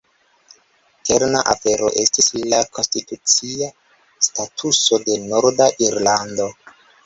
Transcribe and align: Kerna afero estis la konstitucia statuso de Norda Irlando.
Kerna 1.09 1.43
afero 1.53 1.89
estis 2.05 2.31
la 2.55 2.63
konstitucia 2.79 3.69
statuso 4.31 5.03
de 5.07 5.23
Norda 5.31 5.73
Irlando. 5.91 6.53